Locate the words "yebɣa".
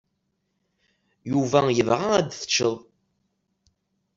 1.77-2.05